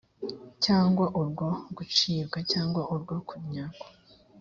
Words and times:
cyangwa 0.63 1.05
urwo 1.21 1.47
gucibwa 1.77 2.37
cyangwa 2.51 2.81
urwo 2.93 3.15
kunyagwa 3.27 3.85